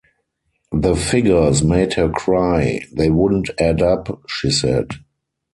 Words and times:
The 0.71 0.95
figures 0.95 1.61
made 1.63 1.93
her 1.93 2.09
cry. 2.09 2.79
They 2.91 3.11
wouldn't 3.11 3.51
add 3.59 3.83
up, 3.83 4.23
she 4.27 4.49
said. 4.49 4.87